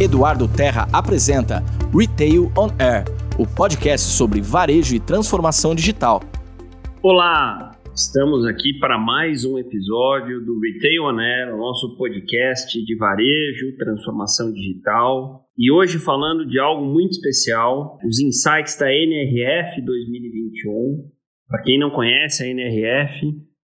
[0.00, 1.62] Eduardo Terra apresenta
[1.94, 3.04] Retail on Air,
[3.38, 6.20] o podcast sobre varejo e transformação digital.
[7.02, 13.76] Olá, estamos aqui para mais um episódio do Retail on Air, nosso podcast de varejo,
[13.76, 15.44] transformação digital.
[15.56, 21.10] E hoje falando de algo muito especial, os insights da NRF 2021.
[21.48, 23.26] Para quem não conhece a NRF,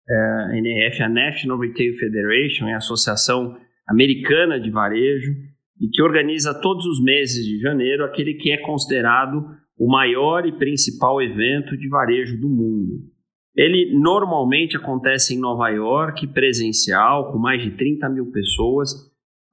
[0.08, 3.56] é, a NRF é a National Retail Federation, é a associação
[3.88, 5.51] americana de varejo
[5.82, 9.44] e que organiza todos os meses de janeiro aquele que é considerado
[9.76, 13.00] o maior e principal evento de varejo do mundo.
[13.56, 18.90] Ele normalmente acontece em Nova York, presencial, com mais de 30 mil pessoas.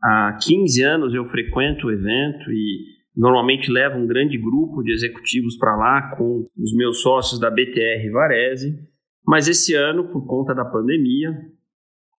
[0.02, 2.85] Há 15 anos eu frequento o evento e
[3.18, 8.07] normalmente levo um grande grupo de executivos para lá com os meus sócios da BTR
[8.12, 8.77] Varese.
[9.26, 11.32] Mas esse ano, por conta da pandemia,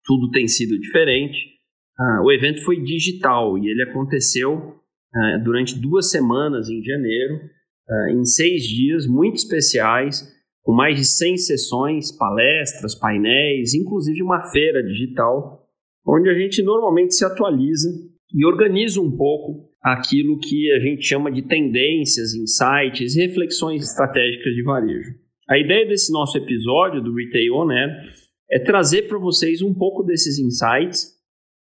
[0.03, 1.60] tudo tem sido diferente
[1.99, 4.75] ah, o evento foi digital e ele aconteceu
[5.13, 7.39] ah, durante duas semanas em janeiro,
[7.89, 10.27] ah, em seis dias muito especiais,
[10.63, 15.67] com mais de 100 sessões, palestras, painéis, inclusive uma feira digital,
[16.07, 17.89] onde a gente normalmente se atualiza
[18.33, 24.53] e organiza um pouco aquilo que a gente chama de tendências, insights e reflexões estratégicas
[24.53, 25.15] de varejo.
[25.49, 27.89] A ideia desse nosso episódio do Retail On Air
[28.49, 31.20] é trazer para vocês um pouco desses insights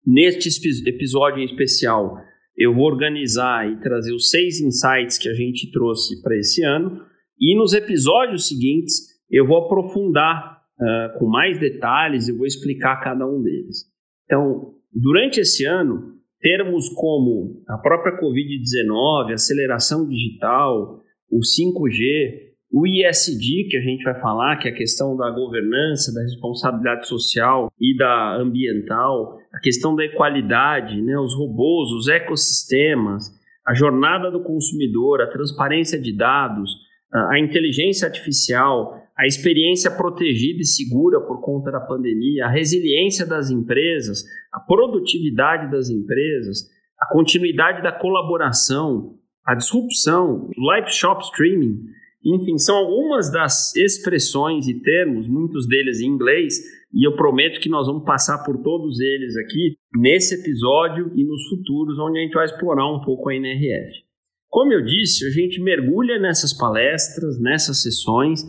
[0.05, 0.49] Neste
[0.87, 2.17] episódio em especial,
[2.57, 7.01] eu vou organizar e trazer os seis insights que a gente trouxe para esse ano.
[7.39, 13.25] E nos episódios seguintes, eu vou aprofundar uh, com mais detalhes e vou explicar cada
[13.25, 13.85] um deles.
[14.25, 23.67] Então, durante esse ano, termos como a própria Covid-19, aceleração digital, o 5G, o ISD,
[23.69, 27.95] que a gente vai falar, que é a questão da governança, da responsabilidade social e
[27.95, 33.31] da ambiental, a questão da equalidade, né, os robôs, os ecossistemas,
[33.63, 36.71] a jornada do consumidor, a transparência de dados,
[37.13, 43.51] a inteligência artificial, a experiência protegida e segura por conta da pandemia, a resiliência das
[43.51, 46.67] empresas, a produtividade das empresas,
[46.99, 49.13] a continuidade da colaboração,
[49.45, 51.77] a disrupção, o live shop streaming,
[52.25, 56.57] enfim, são algumas das expressões e termos, muitos deles em inglês,
[56.93, 61.47] e eu prometo que nós vamos passar por todos eles aqui nesse episódio e nos
[61.49, 64.03] futuros, onde a gente vai explorar um pouco a NRF.
[64.47, 68.41] Como eu disse, a gente mergulha nessas palestras, nessas sessões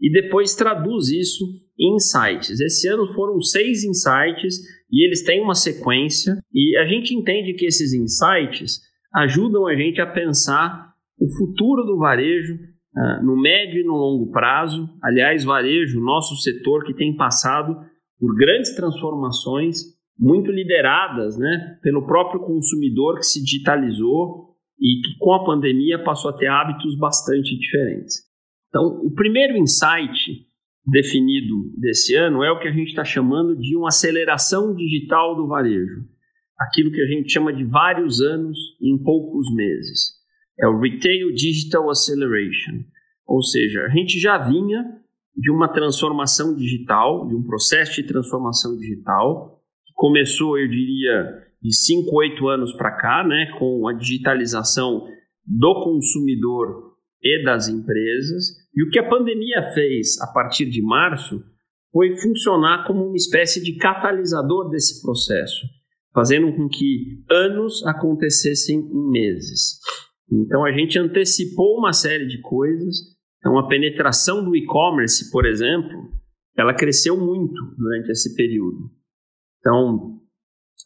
[0.00, 1.44] e depois traduz isso
[1.78, 2.60] em insights.
[2.60, 7.66] Esse ano foram seis insights e eles têm uma sequência, e a gente entende que
[7.66, 8.80] esses insights
[9.14, 12.56] ajudam a gente a pensar o futuro do varejo
[13.22, 14.88] no médio e no longo prazo.
[15.02, 17.76] Aliás, varejo, nosso setor que tem passado
[18.18, 19.78] por grandes transformações,
[20.18, 24.48] muito lideradas né, pelo próprio consumidor que se digitalizou
[24.80, 28.22] e que com a pandemia passou a ter hábitos bastante diferentes.
[28.68, 30.46] Então, o primeiro insight
[30.84, 35.46] definido desse ano é o que a gente está chamando de uma aceleração digital do
[35.46, 36.04] varejo.
[36.58, 40.17] Aquilo que a gente chama de vários anos em poucos meses
[40.58, 42.84] é o Retail Digital Acceleration.
[43.26, 44.84] Ou seja, a gente já vinha
[45.36, 51.72] de uma transformação digital, de um processo de transformação digital, que começou, eu diria, de
[51.72, 55.06] 5, 8 anos para cá, né, com a digitalização
[55.46, 58.56] do consumidor e das empresas.
[58.74, 61.42] E o que a pandemia fez a partir de março
[61.92, 65.66] foi funcionar como uma espécie de catalisador desse processo,
[66.12, 69.78] fazendo com que anos acontecessem em meses.
[70.30, 72.96] Então a gente antecipou uma série de coisas.
[73.38, 76.10] Então a penetração do e-commerce, por exemplo,
[76.56, 78.90] ela cresceu muito durante esse período.
[79.60, 80.18] Então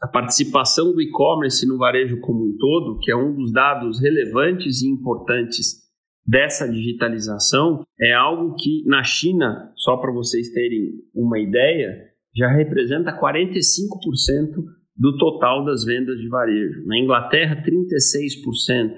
[0.01, 4.83] a participação do e-commerce no varejo como um todo, que é um dos dados relevantes
[4.83, 5.83] e importantes
[6.27, 13.19] dessa digitalização, é algo que na China, só para vocês terem uma ideia, já representa
[13.19, 14.65] 45%
[14.97, 16.87] do total das vendas de varejo.
[16.87, 18.95] Na Inglaterra, 36%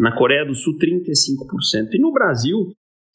[0.00, 1.92] na Coreia do Sul 35%.
[1.92, 2.72] E no Brasil,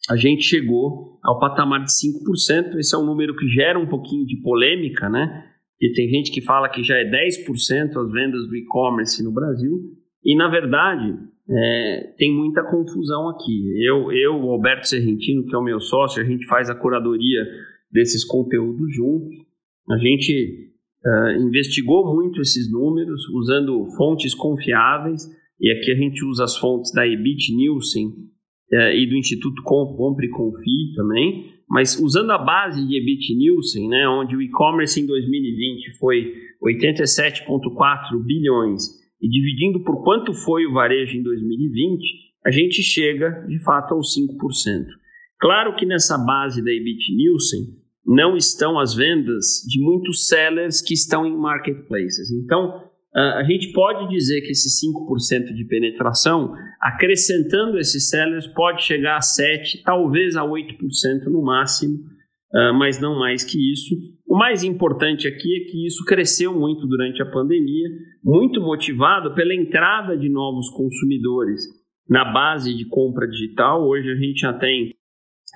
[0.08, 2.78] a gente chegou ao patamar de 5%.
[2.78, 5.46] Esse é um número que gera um pouquinho de polêmica, né?
[5.72, 9.74] Porque tem gente que fala que já é 10% as vendas do e-commerce no Brasil.
[10.24, 11.18] E, na verdade,
[11.50, 13.84] é, tem muita confusão aqui.
[13.84, 17.44] Eu, eu, o Alberto Serrentino, que é o meu sócio, a gente faz a curadoria
[17.92, 19.34] desses conteúdos juntos.
[19.90, 20.72] A gente
[21.04, 25.28] uh, investigou muito esses números, usando fontes confiáveis
[25.60, 28.12] e aqui a gente usa as fontes da Ebit Nielsen
[28.72, 34.08] é, e do Instituto Compre Confie também, mas usando a base de Ebit Nielsen, né,
[34.08, 38.84] onde o e-commerce em 2020 foi 87,4 bilhões
[39.22, 42.04] e dividindo por quanto foi o varejo em 2020,
[42.46, 44.86] a gente chega de fato aos 5%.
[45.40, 50.94] Claro que nessa base da EBIT Nielsen não estão as vendas de muitos sellers que
[50.94, 52.32] estão em marketplaces.
[52.32, 52.84] Então,
[53.16, 59.20] a gente pode dizer que esse 5% de penetração, acrescentando esses sellers, pode chegar a
[59.20, 61.98] 7%, talvez a 8% no máximo,
[62.78, 63.96] mas não mais que isso.
[64.28, 67.88] O mais importante aqui é que isso cresceu muito durante a pandemia,
[68.22, 71.62] muito motivado pela entrada de novos consumidores
[72.10, 73.88] na base de compra digital.
[73.88, 74.94] Hoje a gente já tem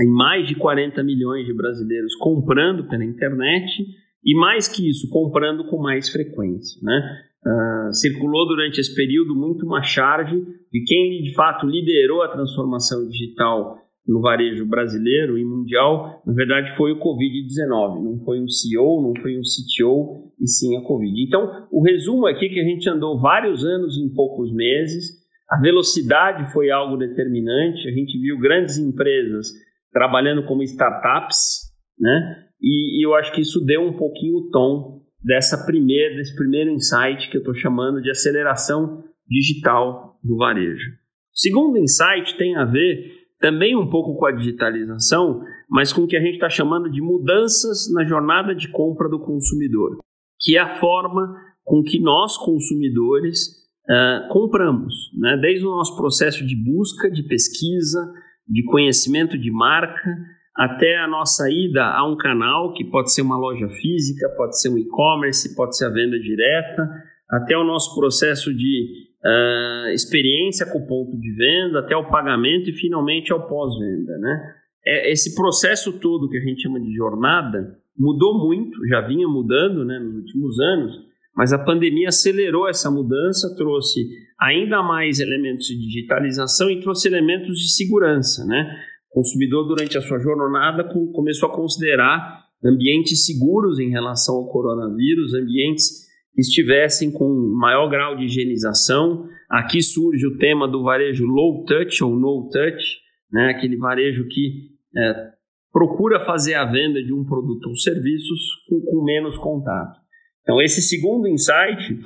[0.08, 3.84] mais de 40 milhões de brasileiros comprando pela internet
[4.24, 6.80] e mais que isso, comprando com mais frequência.
[6.82, 7.02] Né?
[7.46, 13.08] Uh, circulou durante esse período muito uma charge de quem de fato liderou a transformação
[13.08, 13.78] digital
[14.10, 19.22] no varejo brasileiro e mundial, na verdade foi o Covid-19, não foi um CEO, não
[19.22, 21.14] foi um CTO, e sim a Covid.
[21.22, 25.20] Então, o resumo aqui é que a gente andou vários anos em poucos meses,
[25.50, 29.48] a velocidade foi algo determinante, a gente viu grandes empresas
[29.92, 32.46] trabalhando como startups, né?
[32.62, 36.72] E, e eu acho que isso deu um pouquinho o tom dessa primeira, desse primeiro
[36.72, 40.92] insight que eu estou chamando de aceleração digital do varejo.
[41.34, 46.08] O segundo insight tem a ver também um pouco com a digitalização, mas com o
[46.08, 49.98] que a gente está chamando de mudanças na jornada de compra do consumidor,
[50.42, 53.48] que é a forma com que nós, consumidores,
[53.88, 55.38] uh, compramos, né?
[55.38, 58.12] desde o nosso processo de busca, de pesquisa,
[58.48, 60.10] de conhecimento de marca,
[60.56, 64.70] até a nossa ida a um canal, que pode ser uma loja física, pode ser
[64.70, 66.90] um e-commerce, pode ser a venda direta,
[67.30, 72.70] até o nosso processo de uh, experiência com o ponto de venda, até o pagamento
[72.70, 74.18] e finalmente ao pós-venda.
[74.18, 74.54] Né?
[74.86, 79.86] É, esse processo todo que a gente chama de jornada mudou muito, já vinha mudando
[79.86, 84.00] né, nos últimos anos, mas a pandemia acelerou essa mudança, trouxe
[84.40, 88.46] ainda mais elementos de digitalização e trouxe elementos de segurança.
[88.46, 88.76] Né?
[89.10, 96.08] Consumidor, durante a sua jornada, começou a considerar ambientes seguros em relação ao coronavírus, ambientes
[96.34, 97.28] que estivessem com
[97.58, 99.28] maior grau de higienização.
[99.50, 102.98] Aqui surge o tema do varejo low touch ou no touch,
[103.32, 103.50] né?
[103.50, 105.32] aquele varejo que é,
[105.72, 110.00] procura fazer a venda de um produto ou serviços com, com menos contato.
[110.42, 112.00] Então, esse segundo insight,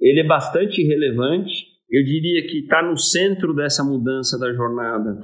[0.00, 1.66] ele é bastante relevante.
[1.90, 5.20] Eu diria que está no centro dessa mudança da jornada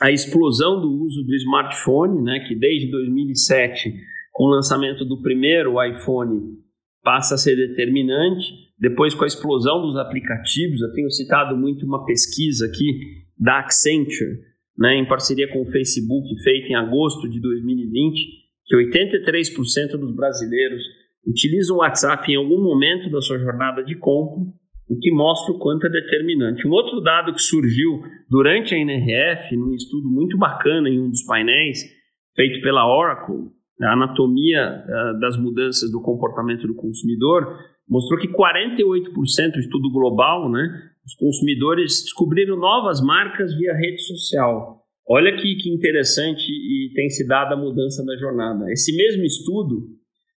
[0.00, 3.94] a explosão do uso do smartphone, né, que desde 2007,
[4.32, 6.58] com o lançamento do primeiro iPhone,
[7.02, 8.52] passa a ser determinante.
[8.78, 14.40] Depois, com a explosão dos aplicativos, eu tenho citado muito uma pesquisa aqui da Accenture,
[14.76, 20.82] né, em parceria com o Facebook, feita em agosto de 2020, que 83% dos brasileiros
[21.24, 24.44] utilizam o WhatsApp em algum momento da sua jornada de compra,
[24.88, 26.66] o que mostra o quanto é determinante.
[26.66, 31.24] Um outro dado que surgiu durante a NRF, num estudo muito bacana em um dos
[31.24, 31.82] painéis,
[32.36, 33.50] feito pela Oracle,
[33.82, 37.58] a anatomia uh, das mudanças do comportamento do consumidor,
[37.88, 40.62] mostrou que 48% estudo global, né,
[41.04, 44.80] os consumidores descobriram novas marcas via rede social.
[45.08, 48.70] Olha que, que interessante e tem se dado a mudança da jornada.
[48.70, 49.82] Esse mesmo estudo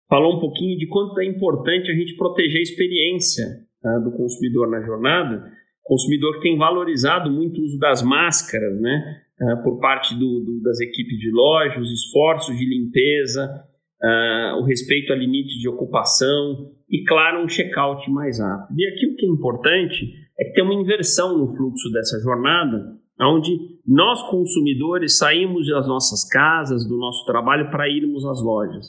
[0.09, 3.45] falou um pouquinho de quanto é importante a gente proteger a experiência
[3.85, 5.53] uh, do consumidor na jornada.
[5.85, 9.21] O consumidor tem valorizado muito o uso das máscaras, né?
[9.41, 13.65] uh, por parte do, do, das equipes de loja, os esforços de limpeza,
[14.03, 18.79] uh, o respeito a limite de ocupação e, claro, um check-out mais rápido.
[18.79, 22.97] E aqui o que é importante é que tem uma inversão no fluxo dessa jornada,
[23.21, 23.57] onde
[23.87, 28.87] nós, consumidores, saímos das nossas casas, do nosso trabalho, para irmos às lojas.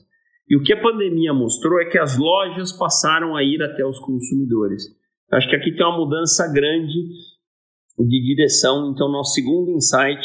[0.49, 3.99] E o que a pandemia mostrou é que as lojas passaram a ir até os
[3.99, 4.83] consumidores.
[5.31, 6.93] Acho que aqui tem uma mudança grande
[7.97, 8.91] de direção.
[8.91, 10.21] Então, nosso segundo insight,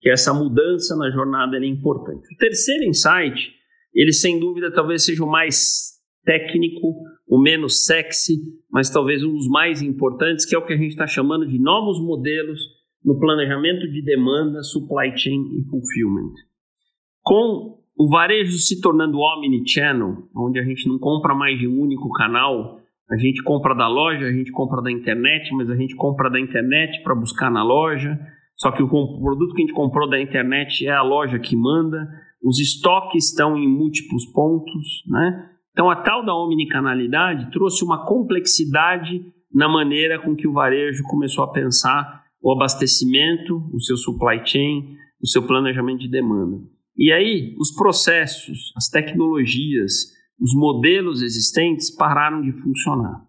[0.00, 2.26] que é essa mudança na jornada, é importante.
[2.34, 3.52] O terceiro insight,
[3.94, 5.92] ele sem dúvida talvez seja o mais
[6.24, 6.94] técnico,
[7.28, 8.34] o menos sexy,
[8.70, 11.58] mas talvez um dos mais importantes, que é o que a gente está chamando de
[11.58, 12.60] novos modelos
[13.04, 16.34] no planejamento de demanda, supply chain e fulfillment.
[17.22, 22.10] Com o varejo se tornando omnichannel, onde a gente não compra mais de um único
[22.12, 26.30] canal, a gente compra da loja, a gente compra da internet, mas a gente compra
[26.30, 28.18] da internet para buscar na loja.
[28.56, 32.08] Só que o produto que a gente comprou da internet é a loja que manda.
[32.42, 35.50] Os estoques estão em múltiplos pontos, né?
[35.72, 41.44] Então a tal da omnicanalidade trouxe uma complexidade na maneira com que o varejo começou
[41.44, 46.58] a pensar o abastecimento, o seu supply chain, o seu planejamento de demanda.
[46.96, 53.24] E aí os processos, as tecnologias, os modelos existentes pararam de funcionar.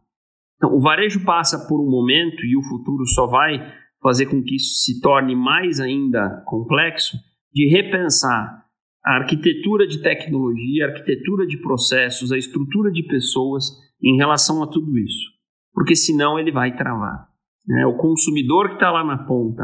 [0.55, 3.59] Então, o varejo passa por um momento e o futuro só vai
[4.01, 7.17] fazer com que isso se torne mais ainda complexo
[7.53, 8.63] de repensar
[9.05, 13.65] a arquitetura de tecnologia, a arquitetura de processos, a estrutura de pessoas
[14.01, 15.31] em relação a tudo isso.
[15.73, 17.27] Porque senão ele vai travar.
[17.67, 17.85] Né?
[17.85, 19.63] O consumidor que está lá na ponta,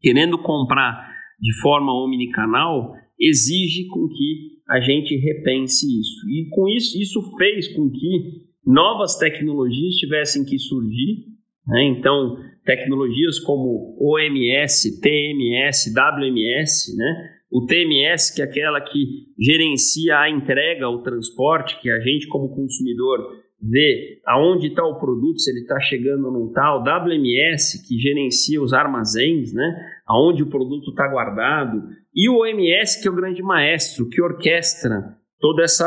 [0.00, 6.28] querendo comprar de forma omnicanal, exige com que a gente repense isso.
[6.28, 11.26] E com isso, isso fez com que novas tecnologias tivessem que surgir.
[11.66, 11.84] Né?
[11.98, 17.30] Então, tecnologias como OMS, TMS, WMS, né?
[17.50, 22.54] o TMS, que é aquela que gerencia a entrega, o transporte, que a gente como
[22.54, 27.86] consumidor vê aonde está o produto, se ele está chegando ou não está, o WMS,
[27.86, 29.74] que gerencia os armazéns, né?
[30.06, 31.82] aonde o produto está guardado,
[32.14, 35.80] e o OMS, que é o grande maestro, que orquestra todos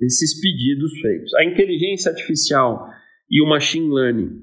[0.00, 1.34] esses pedidos feitos.
[1.34, 2.88] A inteligência artificial
[3.30, 4.42] e o machine learning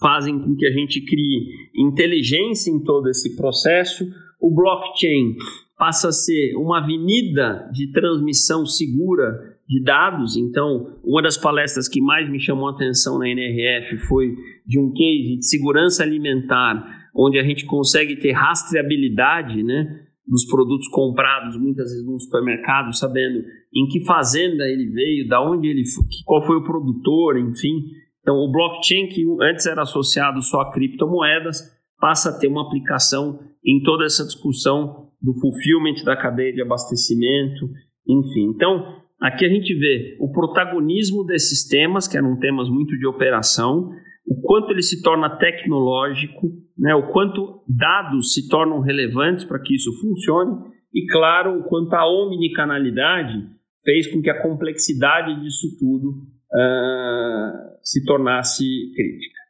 [0.00, 4.06] fazem com que a gente crie inteligência em todo esse processo.
[4.40, 5.36] O blockchain
[5.76, 10.36] passa a ser uma avenida de transmissão segura de dados.
[10.36, 14.34] Então, uma das palestras que mais me chamou a atenção na NRF foi
[14.66, 20.06] de um case de segurança alimentar, onde a gente consegue ter rastreabilidade, né?
[20.26, 25.68] Dos produtos comprados muitas vezes no supermercado, sabendo em que fazenda ele veio, da onde
[25.68, 25.82] ele
[26.24, 27.84] qual foi o produtor, enfim.
[28.20, 31.62] Então, o blockchain, que antes era associado só a criptomoedas,
[32.00, 37.70] passa a ter uma aplicação em toda essa discussão do fulfillment da cadeia de abastecimento,
[38.06, 38.50] enfim.
[38.54, 43.90] Então, aqui a gente vê o protagonismo desses temas, que eram temas muito de operação,
[44.26, 49.74] o quanto ele se torna tecnológico, né, o quanto dados se tornam relevantes para que
[49.74, 53.48] isso funcione, e, claro, o quanto a omnicanalidade
[53.84, 58.64] fez com que a complexidade disso tudo uh, se tornasse
[58.94, 59.40] crítica.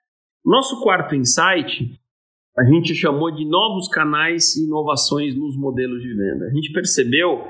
[0.45, 1.99] Nosso quarto insight
[2.59, 6.47] a gente chamou de novos canais e inovações nos modelos de venda.
[6.47, 7.45] A gente percebeu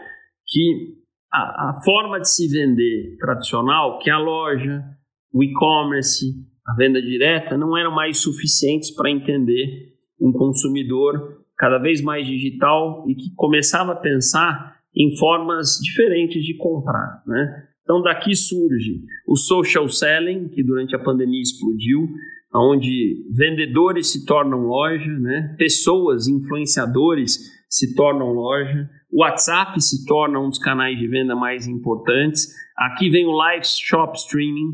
[0.47, 0.97] que
[1.33, 4.85] a, a forma de se vender tradicional, que é a loja,
[5.33, 6.35] o e-commerce,
[6.67, 13.05] a venda direta, não eram mais suficientes para entender um consumidor cada vez mais digital
[13.09, 17.23] e que começava a pensar em formas diferentes de comprar.
[17.27, 17.69] Né?
[17.83, 22.09] Então daqui surge o social selling, que durante a pandemia explodiu,
[22.55, 25.55] onde vendedores se tornam loja, né?
[25.59, 31.67] pessoas, influenciadores se tornam loja, o WhatsApp se torna um dos canais de venda mais
[31.67, 32.49] importantes.
[32.77, 34.73] Aqui vem o live shop streaming,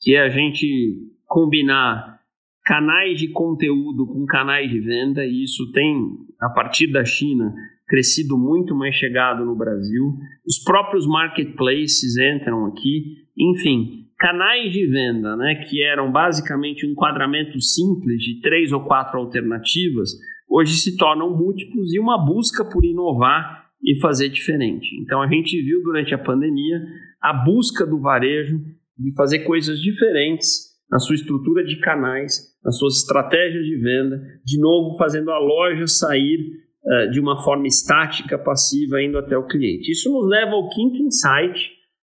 [0.00, 2.18] que é a gente combinar
[2.64, 5.96] canais de conteúdo com canais de venda, e isso tem,
[6.40, 7.54] a partir da China,
[7.86, 10.14] crescido muito mais chegado no Brasil.
[10.46, 13.24] Os próprios marketplaces entram aqui.
[13.38, 19.18] Enfim, canais de venda, né, que eram basicamente um enquadramento simples de três ou quatro
[19.18, 20.10] alternativas,
[20.48, 24.94] hoje se tornam múltiplos e uma busca por inovar e fazer diferente.
[25.00, 26.82] Então a gente viu durante a pandemia
[27.22, 28.60] a busca do varejo
[28.98, 34.60] de fazer coisas diferentes na sua estrutura de canais, nas suas estratégias de venda, de
[34.60, 36.38] novo fazendo a loja sair
[36.84, 39.90] uh, de uma forma estática, passiva, indo até o cliente.
[39.90, 41.70] Isso nos leva ao quinto insight,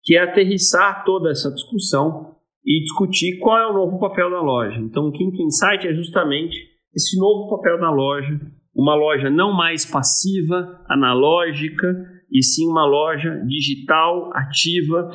[0.03, 2.35] que é aterrissar toda essa discussão
[2.65, 4.79] e discutir qual é o novo papel da loja.
[4.79, 6.55] Então, o quinto insight é justamente
[6.95, 8.39] esse novo papel da loja,
[8.73, 11.87] uma loja não mais passiva, analógica,
[12.31, 15.11] e sim uma loja digital, ativa,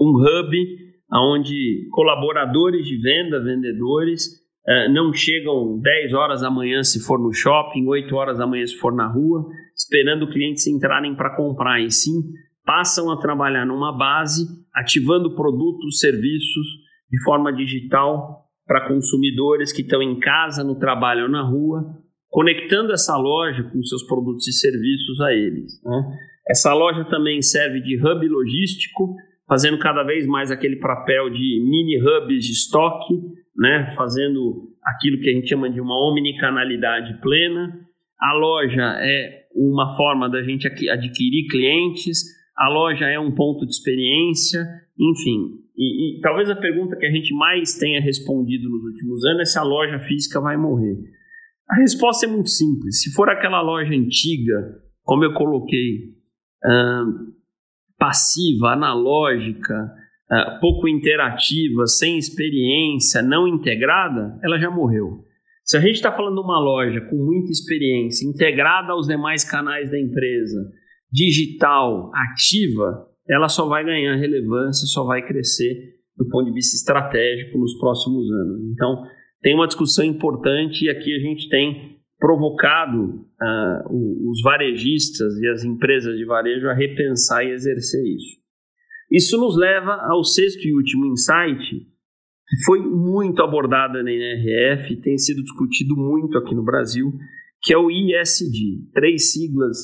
[0.00, 4.28] um hub onde colaboradores de venda, vendedores,
[4.66, 8.66] eh, não chegam 10 horas da manhã se for no shopping, 8 horas da manhã
[8.66, 12.22] se for na rua, esperando clientes entrarem para comprar, e sim
[12.64, 14.44] passam a trabalhar numa base,
[14.74, 16.66] ativando produtos, serviços
[17.08, 21.84] de forma digital para consumidores que estão em casa, no trabalho ou na rua,
[22.28, 25.80] conectando essa loja com seus produtos e serviços a eles.
[25.84, 26.18] Né?
[26.50, 29.14] Essa loja também serve de hub logístico,
[29.48, 33.14] fazendo cada vez mais aquele papel de mini hubs de estoque,
[33.56, 33.94] né?
[33.96, 37.80] fazendo aquilo que a gente chama de uma omnicanalidade plena.
[38.20, 42.22] A loja é uma forma da gente adquirir clientes,
[42.56, 44.60] a loja é um ponto de experiência,
[44.98, 45.66] enfim.
[45.76, 49.44] E, e, talvez a pergunta que a gente mais tenha respondido nos últimos anos é
[49.44, 50.96] se a loja física vai morrer.
[51.68, 53.02] A resposta é muito simples.
[53.02, 54.54] Se for aquela loja antiga,
[55.02, 56.14] como eu coloquei,
[58.06, 59.74] passiva, analógica,
[60.30, 65.24] uh, pouco interativa, sem experiência, não integrada, ela já morreu.
[65.64, 69.90] Se a gente está falando de uma loja com muita experiência, integrada aos demais canais
[69.90, 70.70] da empresa,
[71.10, 76.76] digital, ativa, ela só vai ganhar relevância e só vai crescer do ponto de vista
[76.76, 78.70] estratégico nos próximos anos.
[78.72, 79.02] Então,
[79.42, 85.64] tem uma discussão importante e aqui a gente tem provocado uh, os varejistas e as
[85.64, 88.36] empresas de varejo a repensar e exercer isso.
[89.10, 91.62] Isso nos leva ao sexto e último insight,
[92.48, 97.12] que foi muito abordado na NRF, tem sido discutido muito aqui no Brasil,
[97.62, 99.76] que é o ISD, três siglas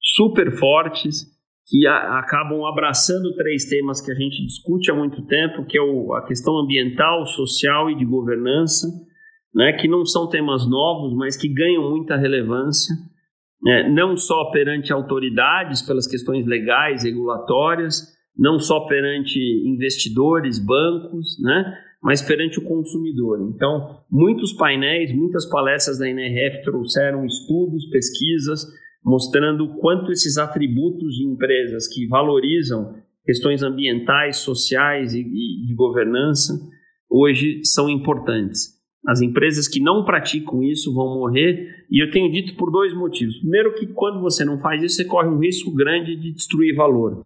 [0.00, 1.26] super fortes
[1.66, 5.82] que a, acabam abraçando três temas que a gente discute há muito tempo, que é
[5.82, 8.88] o, a questão ambiental, social e de governança,
[9.54, 12.94] né, que não são temas novos, mas que ganham muita relevância,
[13.62, 21.76] né, não só perante autoridades, pelas questões legais, regulatórias, não só perante investidores, bancos, né,
[22.02, 23.40] mas perante o consumidor.
[23.54, 28.64] Então, muitos painéis, muitas palestras da NRF trouxeram estudos, pesquisas,
[29.04, 35.74] mostrando o quanto esses atributos de empresas que valorizam questões ambientais, sociais e, e de
[35.74, 36.54] governança
[37.08, 38.79] hoje são importantes.
[39.06, 43.38] As empresas que não praticam isso vão morrer, e eu tenho dito por dois motivos.
[43.38, 47.24] Primeiro, que quando você não faz isso, você corre um risco grande de destruir valor.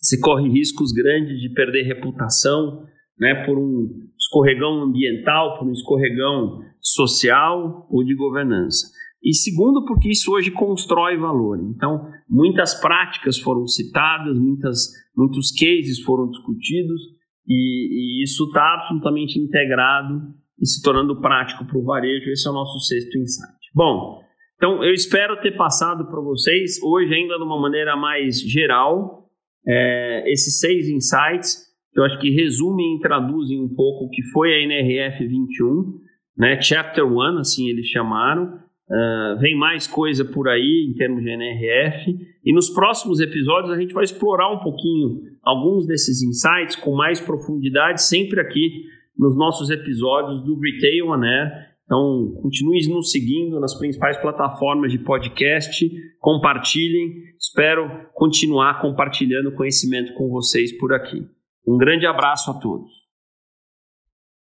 [0.00, 2.84] Você corre riscos grandes de perder reputação,
[3.18, 3.88] né, por um
[4.18, 8.86] escorregão ambiental, por um escorregão social ou de governança.
[9.22, 11.58] E segundo, porque isso hoje constrói valor.
[11.74, 17.00] Então, muitas práticas foram citadas, muitas, muitos cases foram discutidos,
[17.48, 22.30] e, e isso está absolutamente integrado e se tornando prático para o varejo.
[22.30, 23.52] Esse é o nosso sexto insight.
[23.74, 24.22] Bom,
[24.56, 29.28] então eu espero ter passado para vocês, hoje ainda de uma maneira mais geral,
[29.66, 31.58] é, esses seis insights,
[31.92, 36.00] que eu acho que resumem e traduzem um pouco o que foi a NRF 21,
[36.36, 41.30] né, Chapter 1, assim eles chamaram, Uh, vem mais coisa por aí em termos de
[41.30, 42.18] NRF.
[42.44, 47.18] E nos próximos episódios a gente vai explorar um pouquinho alguns desses insights com mais
[47.18, 48.84] profundidade, sempre aqui
[49.16, 51.74] nos nossos episódios do Retail On Air.
[51.84, 55.86] Então, continue nos seguindo nas principais plataformas de podcast,
[56.18, 57.12] compartilhem.
[57.38, 61.26] Espero continuar compartilhando conhecimento com vocês por aqui.
[61.66, 63.03] Um grande abraço a todos.